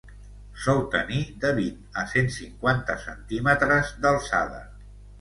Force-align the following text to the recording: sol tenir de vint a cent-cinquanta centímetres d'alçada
sol 0.63 0.79
tenir 0.95 1.19
de 1.43 1.51
vint 1.59 1.77
a 2.01 2.07
cent-cinquanta 2.15 2.99
centímetres 3.07 3.97
d'alçada 4.03 4.69